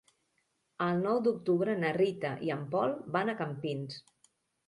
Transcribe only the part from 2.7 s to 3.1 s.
Pol